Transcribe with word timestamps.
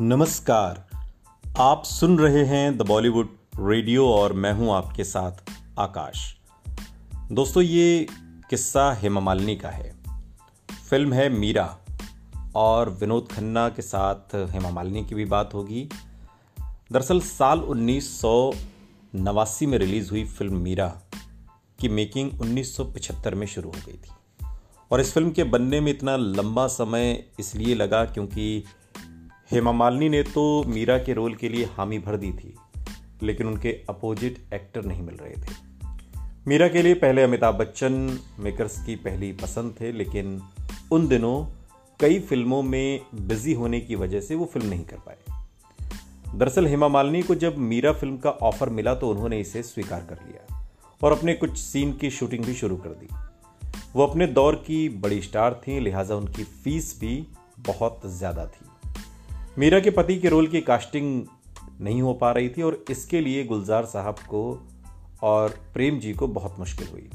नमस्कार। 0.00 0.86
आप 1.58 1.84
सुन 1.84 2.18
रहे 2.18 2.44
हैं 2.44 2.78
द 2.78 2.82
बॉलीवुड 2.82 3.28
रेडियो 3.60 4.08
और 4.08 4.32
मैं 4.32 4.52
हूँ 4.52 4.72
आपके 4.72 5.04
साथ 5.04 5.32
आकाश। 5.78 6.36
दोस्तों, 7.32 7.62
ये 7.62 8.06
किस्सा 8.50 8.94
हेमा 8.94 9.20
मालिनी 9.20 9.56
का 9.56 9.68
है। 9.68 9.96
फ़िल्म 10.90 11.12
है 11.12 11.28
मीरा 11.28 11.78
और 12.54 12.90
विनोद 12.90 13.28
खन्ना 13.32 13.68
के 13.68 13.82
साथ 13.82 14.34
हेमा 14.34 14.70
मालिनी 14.70 15.04
की 15.04 15.14
भी 15.14 15.24
बात 15.24 15.54
होगी। 15.54 15.88
दरअसल, 16.92 17.20
साल 17.20 17.60
उन्नीस 17.60 18.20
नवासी 19.14 19.66
में 19.66 19.78
रिलीज़ 19.78 20.10
हुई 20.10 20.24
फ़िल्म 20.24 20.56
मीरा 20.56 21.00
की 21.80 21.88
मेकिंग 21.88 22.40
1975 22.40 23.34
में 23.34 23.46
शुरू 23.46 23.70
हो 23.70 23.80
गई 23.86 23.96
थी। 23.96 24.10
और 24.90 25.00
इस 25.00 25.12
फ़िल्म 25.12 25.30
के 25.30 25.44
बनने 25.44 25.80
में 25.80 25.92
इतना 25.92 26.16
लंबा 26.16 26.66
समय 26.66 27.24
इसलिए 27.38 27.74
लगा 27.74 28.04
क्योंकि 28.04 28.64
हेमा 29.50 29.72
मालिनी 29.72 30.08
ने 30.08 30.22
तो 30.22 30.42
मीरा 30.66 30.96
के 30.98 31.12
रोल 31.14 31.34
के 31.34 31.48
लिए 31.48 31.64
हामी 31.76 31.98
भर 31.98 32.16
दी 32.16 32.32
थी, 32.32 32.54
लेकिन 33.22 33.46
उनके 33.46 33.70
अपोजिट 33.88 34.38
एक्टर 34.54 34.84
नहीं 34.84 35.02
मिल 35.02 35.14
रहे 35.14 35.32
थे। 35.32 35.54
मीरा 36.46 36.68
के 36.68 36.82
लिए 36.82 36.94
पहले 36.94 37.22
अमिताभ 37.22 37.54
बच्चन 37.54 38.18
मेकर्स 38.38 38.78
की 38.86 38.96
पहली 38.96 39.32
पसंद 39.32 39.74
थे, 39.80 39.92
लेकिन 39.92 40.40
उन 40.92 41.08
दिनों 41.08 41.44
कई 42.00 42.20
फ़िल्मों 42.20 42.62
में 42.62 43.00
बिज़ी 43.14 43.52
होने 43.52 43.80
की 43.80 43.94
वजह 43.94 44.20
से 44.20 44.34
वो 44.34 44.44
फ़िल्म 44.44 44.68
नहीं 44.68 44.84
कर 44.84 44.96
पाए। 44.96 45.16
दरअसल 46.34 46.66
हेमा 46.66 46.88
मालिनी 46.88 47.22
को 47.22 47.34
जब 47.36 47.58
मीरा 47.58 47.92
फ़िल्म 47.92 48.16
का 48.16 48.30
ऑफ़र 48.30 48.68
मिला 48.70 48.94
तो 48.94 49.10
उन्होंने 49.10 49.40
इसे 49.40 49.62
स्वीकार 49.62 50.06
कर 50.10 50.18
लिया 50.26 50.62
और 51.00 51.12
अपने 51.12 51.34
कुछ 51.34 51.58
सीन 51.58 51.92
की 51.92 52.10
शूटिंग 52.10 52.44
भी 52.44 52.54
शुरू 52.54 52.76
कर 52.76 52.90
दी। 52.90 53.08
वो 53.94 54.06
अपने 54.06 54.26
दौर 54.28 54.54
की 54.66 54.88
बड़ी 54.88 55.22
स्टार 55.22 55.60
थी, 55.66 55.80
लिहाजा 55.80 56.14
उनकी 56.14 56.44
फ़ीस 56.44 56.96
भी 57.00 57.26
बहुत 57.66 58.00
ज़्यादा 58.06 58.46
थी। 58.46 58.66
मीरा 59.58 59.80
के 59.80 59.90
पति 59.90 60.16
के 60.16 60.28
रोल 60.28 60.46
की 60.46 60.60
कास्टिंग 60.60 61.24
नहीं 61.80 62.02
हो 62.02 62.14
पा 62.14 62.32
रही 62.32 62.48
थी 62.48 62.62
और 62.62 62.84
इसके 62.90 63.20
लिए 63.20 63.44
गुलजार 63.44 63.84
साहब 63.84 64.14
को 64.14 64.68
और 65.22 65.60
प्रेम 65.74 65.98
जी 65.98 66.12
को 66.12 66.28
बहुत 66.28 66.56
मुश्किल 66.58 66.88
हुई। 66.88 67.10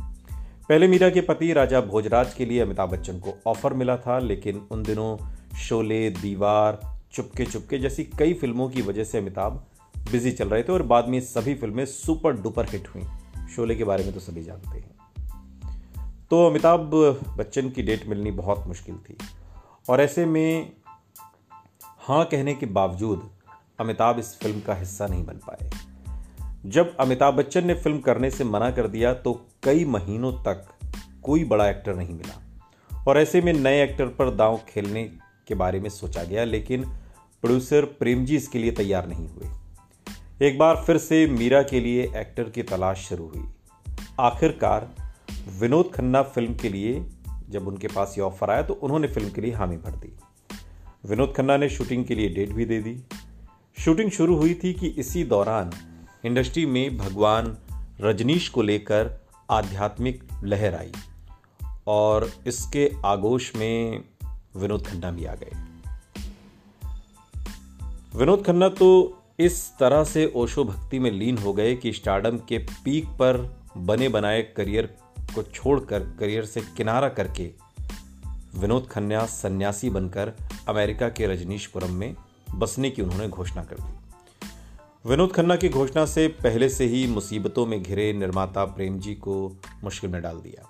पहले 0.69 0.88
मीरा 0.88 1.09
के 1.09 1.21
पति 1.21 1.53
राजा 1.53 1.81
भोजराज 1.81 2.33
के 2.33 2.45
लिए 2.45 2.59
अमिताभ 2.59 2.91
बच्चन 2.91 3.19
को 3.19 3.38
ऑफ़र 3.47 3.73
मिला 3.73 3.97
था, 3.97 4.19
लेकिन 4.19 4.67
उन 4.71 4.83
दिनों 4.83 5.17
शोले, 5.58 6.09
दीवार, 6.09 6.99
चुपके 7.14 7.45
चुपके 7.45 7.77
जैसी 7.77 8.03
कई 8.03 8.33
फ़िल्मों 8.33 8.69
की 8.69 8.81
वजह 8.81 9.03
से 9.03 9.17
अमिताभ 9.17 9.66
बिज़ी 10.11 10.31
चल 10.31 10.49
रहे 10.49 10.64
थे 10.64 10.73
और 10.73 10.83
बाद 10.83 11.08
में 11.08 11.19
सभी 11.19 11.55
फ़िल्में 11.55 11.86
सुपर 11.86 12.33
डुपर 12.33 12.66
हिट 12.66 12.88
हुई। 12.88 13.03
शोले 13.55 13.75
के 13.75 13.83
बारे 13.83 14.03
में 14.03 14.14
तो 14.14 14.19
सभी 14.19 14.44
जानते 14.44 14.77
हैं। 14.77 14.95
तो 16.30 16.49
अमिताभ 16.49 16.80
बच्चन 17.38 17.69
की 17.69 17.83
डेट 17.83 18.08
मिलनी 18.08 18.31
बहुत 18.31 18.67
मुश्किल 18.67 18.95
थी। 18.95 19.17
और 19.89 20.02
ऐसे 20.02 20.25
में 20.25 20.71
हाँ 22.03 22.23
कहने 22.25 22.53
के 22.53 22.65
बावजूद, 22.65 23.21
अमिताभ 23.79 24.17
इस 24.19 24.33
फ़िल्म 24.39 24.59
का 24.59 24.73
हिस्सा 24.75 25.05
नहीं 25.07 25.25
बन 25.25 25.37
पाए। 25.45 25.69
जब 26.65 26.95
अमिताभ 26.99 27.33
बच्चन 27.33 27.65
ने 27.65 27.73
फ़िल्म 27.73 27.99
करने 27.99 28.31
से 28.31 28.43
मना 28.43 28.69
कर 28.71 28.87
दिया 28.87 29.13
तो 29.13 29.33
कई 29.63 29.85
महीनों 29.85 30.31
तक 30.43 30.65
कोई 31.23 31.43
बड़ा 31.43 31.69
एक्टर 31.69 31.95
नहीं 31.95 32.13
मिला। 32.13 33.03
और 33.07 33.17
ऐसे 33.17 33.41
में 33.41 33.51
नए 33.53 33.83
एक्टर 33.83 34.07
पर 34.07 34.29
दांव 34.29 34.59
खेलने 34.69 35.03
के 35.47 35.55
बारे 35.55 35.79
में 35.79 35.89
सोचा 35.89 36.23
गया, 36.23 36.43
लेकिन 36.43 36.83
प्रोड्यूसर 36.83 37.85
प्रेम 37.99 38.25
जी 38.25 38.35
इसके 38.35 38.59
लिए 38.59 38.71
तैयार 38.71 39.07
नहीं 39.07 39.27
हुए। 39.27 40.47
एक 40.47 40.57
बार 40.59 40.83
फिर 40.87 40.97
से 40.97 41.25
मीरा 41.27 41.61
के 41.63 41.79
लिए 41.79 42.03
एक्टर 42.15 42.49
की 42.49 42.63
तलाश 42.63 43.07
शुरू 43.09 43.27
हुई। 43.27 43.45
आखिरकार 44.19 44.89
विनोद 45.59 45.91
खन्ना 45.95 46.21
फ़िल्म 46.23 46.55
के 46.55 46.69
लिए, 46.69 47.05
जब 47.49 47.67
उनके 47.67 47.87
पास 47.87 48.15
ये 48.17 48.23
ऑफ़र 48.23 48.49
आया 48.49 48.61
तो 48.61 48.73
उन्होंने 48.73 49.07
फ़िल्म 49.07 49.29
के 49.29 49.41
लिए 49.41 49.53
हामी 49.53 49.77
भर 49.77 49.91
दी। 49.91 50.15
विनोद 51.05 51.33
खन्ना 51.37 51.57
ने 51.57 51.69
शूटिंग 51.69 52.05
के 52.05 52.15
लिए 52.15 52.29
डेट 52.29 52.49
भी 52.49 52.65
दे 52.65 52.79
दी। 52.81 53.03
शूटिंग 53.79 54.11
शुरू 54.11 54.36
हुई 54.36 54.53
थी 54.53 54.73
कि 54.73 54.87
इसी 54.87 55.23
दौरान 55.23 55.71
इंडस्ट्री 56.25 56.65
में 56.65 56.97
भगवान 56.97 57.58
रजनीश 58.02 58.49
को 58.49 58.61
लेकर 58.61 59.27
आध्यात्मिक 59.52 60.23
लहर 60.43 60.75
आई 60.75 60.92
और 61.87 62.31
इसके 62.47 62.92
आगोश 63.05 63.55
में 63.55 64.03
विनोद 64.55 64.87
खन्ना 64.87 65.11
भी 65.11 65.25
आ 65.25 65.33
गए। 65.33 65.52
विनोद 68.15 68.45
खन्ना 68.45 68.69
तो 68.69 69.19
इस 69.39 69.71
तरह 69.80 70.03
से 70.03 70.31
ओशो 70.36 70.63
भक्ति 70.63 70.99
में 70.99 71.11
लीन 71.11 71.37
हो 71.37 71.53
गए 71.53 71.75
कि 71.75 71.93
स्टार्डम 71.93 72.37
के 72.37 72.58
पीक 72.58 73.05
पर 73.05 73.58
बने 73.77 74.09
बनाए 74.09 74.42
करियर 74.42 74.95
को 75.36 75.43
छोड़कर, 75.43 75.99
करियर 75.99 76.45
से 76.45 76.61
किनारा 76.61 77.09
करके 77.09 77.62
विनोद 78.53 78.87
खन्ना 78.87 79.25
सन्यासी 79.25 79.89
बनकर 79.89 80.31
अमेरिका 80.69 81.09
के 81.09 81.27
रजनीशपुरम 81.27 81.91
में 81.91 82.15
बसने 82.55 82.89
की 82.89 83.02
उन्होंने 83.02 83.27
घोषणा 83.30 83.64
कर 83.64 83.75
दी। 83.75 85.09
विनोद 85.09 85.31
खन्ना 85.31 85.55
की 85.55 85.69
घोषणा 85.69 86.05
से 86.05 86.27
पहले 86.27 86.69
से 86.69 86.86
ही 86.86 87.05
मुसीबतों 87.08 87.65
में 87.65 87.83
घिरे 87.83 88.11
निर्माता 88.13 88.65
प्रेम 88.65 88.99
जी 88.99 89.13
को 89.15 89.36
मुश्किल 89.83 90.09
में 90.09 90.21
डाल 90.21 90.37
दिया। 90.37 90.69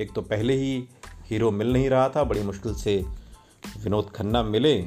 एक 0.00 0.12
तो 0.12 0.22
पहले 0.22 0.54
ही 0.54 0.84
हीरो 1.24 1.50
मिल 1.50 1.72
नहीं 1.72 1.88
रहा 1.90 2.08
था, 2.08 2.24
बड़ी 2.24 2.42
मुश्किल 2.42 2.74
से 2.74 3.04
विनोद 3.84 4.10
खन्ना 4.10 4.42
मिले 4.42 4.82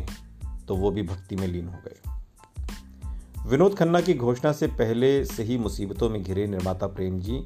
तो 0.67 0.75
वो 0.75 0.91
भी 0.91 1.03
भक्ति 1.03 1.35
में 1.35 1.47
लीन 1.47 1.67
हो 1.67 1.79
गए। 1.85 3.49
विनोद 3.49 3.75
खन्ना 3.75 4.01
की 4.01 4.13
घोषणा 4.13 4.51
से 4.51 4.67
पहले 4.67 5.25
से 5.25 5.43
ही 5.43 5.57
मुसीबतों 5.57 6.09
में 6.09 6.23
घिरे 6.23 6.47
निर्माता 6.47 6.87
प्रेम 6.87 7.19
जी 7.19 7.39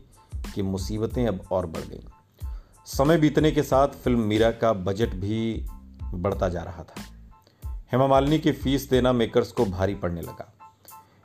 की 0.56 0.62
मुसीबतें 0.62 1.28
अब 1.28 1.48
और 1.52 1.66
बढ़ 1.66 1.82
गईं। 1.82 2.08
समय 2.90 3.18
बीतने 3.18 3.52
के 3.52 3.64
साथ 3.64 3.88
फ़िल्म 3.88 4.20
मीरा 4.20 4.52
का 4.52 4.74
बजट 4.74 5.10
भी 5.10 5.66
बढ़ता 6.14 6.50
जा 6.50 6.64
रहा 6.64 6.84
था। 6.84 7.02
हेमा 7.92 8.08
मालिनी 8.08 8.40
की 8.40 8.52
फ़ीस 8.52 8.90
देना 8.90 9.14
मेकर्स 9.14 9.52
को 9.52 9.66
भारी 9.66 9.96
पड़ने 9.96 10.22
लगा। 10.22 10.54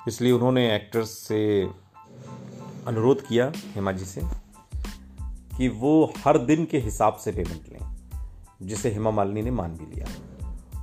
इसलिए 0.09 0.33
उन्होंने 0.33 0.77
एक्टर्स 0.77 1.11
से 1.11 1.69
अनुरोध 2.87 3.27
किया, 3.27 3.53
हेमा 3.57 3.93
जी 3.93 4.05
से, 4.05 4.21
कि 5.57 5.69
वो 5.69 6.13
हर 6.25 6.39
दिन 6.39 6.65
के 6.65 6.79
हिसाब 6.79 7.15
से 7.15 7.33
पेमेंट 7.33 7.69
लें, 7.73 7.97
जिसे 8.63 8.91
हेमा 8.91 9.11
मालिनी 9.11 9.43
ने 9.43 9.51
मान 9.51 9.71
भी 9.71 9.95
लिया। 9.95 10.07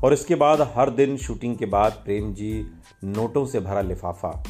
और 0.04 0.14
इसके 0.14 0.36
बाद 0.36 0.62
हर 0.62 0.90
दिन 0.90 1.18
शूटिंग 1.18 1.58
के 1.58 1.66
बाद 1.66 1.92
प्रेम 1.92 2.34
जी 2.34 2.72
नोटों 3.04 3.46
से 3.46 3.60
भरा 3.60 3.82
लिफाफा 3.82 4.44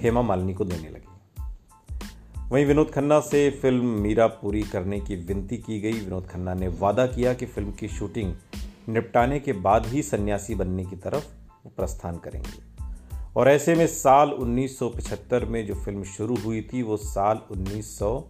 हेमा 0.00 0.22
मालिनी 0.22 0.54
को 0.54 0.64
देने 0.64 0.88
लगे। 0.88 1.15
वहीं 2.50 2.66
विनोद 2.66 2.90
खन्ना 2.90 3.20
से 3.20 3.50
फ़िल्म 3.50 3.84
मीरा 3.84 4.26
पूरी 4.26 4.62
करने 4.62 5.00
की 5.00 5.16
विनती 5.16 5.56
की 5.56 5.80
गई। 5.80 5.92
विनोद 5.92 6.26
खन्ना 6.26 6.54
ने 6.54 6.68
वादा 6.68 7.06
किया 7.06 7.34
कि 7.34 7.46
फ़िल्म 7.46 7.72
की 7.72 7.88
शूटिंग 7.88 8.34
निपटाने 8.88 9.40
के 9.40 9.52
बाद 9.52 9.86
ही 9.86 10.02
सन्यासी 10.02 10.54
बनने 10.54 10.84
की 10.84 10.96
तरफ़ 10.96 11.24
प्रस्थान 11.68 12.16
करेंगे। 12.16 12.84
और 13.36 13.48
ऐसे 13.48 13.74
में 13.74 13.86
साल 13.86 14.30
1975 14.30 15.44
में 15.44 15.66
जो 15.66 15.74
फ़िल्म 15.74 16.04
शुरू 16.04 16.36
हुई 16.36 16.62
थी, 16.62 16.82
वो 16.82 16.96
साल 16.96 17.40
उन्नीस 17.50 17.98
सौ 17.98 18.28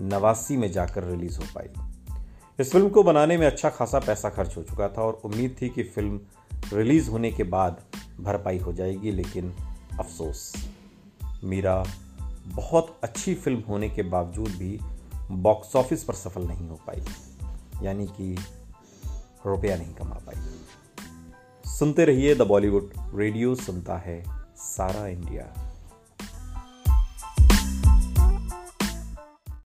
नवासी 0.00 0.56
में 0.56 0.72
जाकर 0.72 1.04
रिलीज़ 1.04 1.38
हो 1.38 1.44
पाई। 1.54 1.90
इस 2.60 2.72
फ़िल्म 2.72 2.88
को 2.88 3.02
बनाने 3.02 3.36
में 3.36 3.46
अच्छा 3.46 3.70
खासा 3.70 3.98
पैसा 3.98 4.30
खर्च 4.30 4.56
हो 4.56 4.62
चुका 4.62 4.88
था 4.88 5.02
और 5.02 5.20
उम्मीद 5.24 5.56
थी 5.62 5.68
कि 5.68 5.82
फ़िल्म 5.82 6.20
रिलीज़ 6.72 7.10
होने 7.10 7.30
के 7.30 7.42
बाद 7.42 7.80
भरपाई 8.20 8.58
हो 8.58 8.72
जाएगी, 8.72 9.10
लेकिन 9.10 9.52
अफसोस, 9.98 10.70
मीरा 11.44 11.84
बहुत 12.54 13.00
अच्छी 13.02 13.34
फ़िल्म 13.34 13.60
होने 13.60 13.88
के 13.88 14.02
बावजूद 14.02 14.48
भी 14.48 14.80
बॉक्स 15.30 15.76
ऑफ़िस 15.76 16.04
पर 16.04 16.14
सफल 16.14 16.42
नहीं 16.42 16.68
हो 16.68 16.80
पाई। 16.86 17.04
यानी 17.86 18.06
कि 18.06 18.36
रुपया 19.46 19.76
नहीं 19.76 19.94
कमा 19.94 20.16
पाई। 20.26 21.70
सुनते 21.70 22.04
रहिए 22.04 22.34
द 22.34 22.42
बॉलीवुड 22.42 22.92
रेडियो 23.14 23.54
सुनता 23.54 23.96
है 23.96 24.24
सारा 24.56 25.06
इंडिया। 25.06 25.69